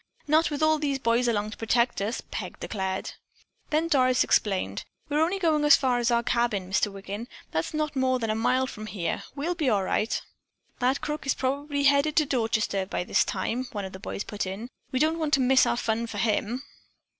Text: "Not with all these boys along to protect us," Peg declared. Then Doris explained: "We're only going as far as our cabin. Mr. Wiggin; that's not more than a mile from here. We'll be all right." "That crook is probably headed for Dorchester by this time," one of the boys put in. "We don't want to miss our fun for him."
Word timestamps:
"Not 0.25 0.49
with 0.49 0.63
all 0.63 0.79
these 0.79 0.97
boys 0.97 1.27
along 1.27 1.51
to 1.51 1.57
protect 1.57 2.01
us," 2.01 2.23
Peg 2.31 2.59
declared. 2.59 3.11
Then 3.69 3.87
Doris 3.87 4.23
explained: 4.23 4.83
"We're 5.09 5.21
only 5.21 5.37
going 5.37 5.63
as 5.63 5.75
far 5.75 5.99
as 5.99 6.09
our 6.09 6.23
cabin. 6.23 6.67
Mr. 6.71 6.91
Wiggin; 6.91 7.27
that's 7.51 7.71
not 7.71 7.95
more 7.95 8.17
than 8.17 8.31
a 8.31 8.35
mile 8.35 8.65
from 8.65 8.87
here. 8.87 9.21
We'll 9.35 9.53
be 9.53 9.69
all 9.69 9.83
right." 9.83 10.19
"That 10.79 11.01
crook 11.01 11.27
is 11.27 11.35
probably 11.35 11.83
headed 11.83 12.17
for 12.17 12.25
Dorchester 12.25 12.87
by 12.87 13.03
this 13.03 13.23
time," 13.23 13.67
one 13.73 13.85
of 13.85 13.93
the 13.93 13.99
boys 13.99 14.23
put 14.23 14.47
in. 14.47 14.69
"We 14.91 14.97
don't 14.97 15.19
want 15.19 15.35
to 15.35 15.39
miss 15.39 15.67
our 15.67 15.77
fun 15.77 16.07
for 16.07 16.17
him." 16.17 16.63